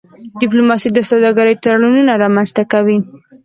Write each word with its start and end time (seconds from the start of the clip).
ډيپلوماسي 0.41 0.89
د 0.93 0.99
سوداګری 1.09 1.59
تړونونه 1.63 2.11
رامنځته 2.23 2.63
کوي. 2.71 2.97